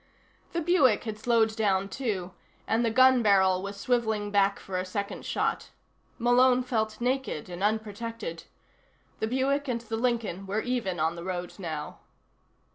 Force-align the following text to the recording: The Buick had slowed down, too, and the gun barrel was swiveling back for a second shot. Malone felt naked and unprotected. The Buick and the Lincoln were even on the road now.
The 0.53 0.61
Buick 0.61 1.03
had 1.03 1.19
slowed 1.19 1.55
down, 1.55 1.87
too, 1.87 2.33
and 2.65 2.83
the 2.83 2.89
gun 2.89 3.21
barrel 3.21 3.61
was 3.61 3.77
swiveling 3.79 4.31
back 4.31 4.57
for 4.57 4.79
a 4.79 4.83
second 4.83 5.27
shot. 5.27 5.69
Malone 6.17 6.63
felt 6.63 6.99
naked 6.99 7.49
and 7.49 7.61
unprotected. 7.61 8.45
The 9.19 9.27
Buick 9.27 9.67
and 9.67 9.81
the 9.81 9.97
Lincoln 9.97 10.47
were 10.47 10.61
even 10.61 10.99
on 10.99 11.15
the 11.15 11.23
road 11.23 11.53
now. 11.59 11.99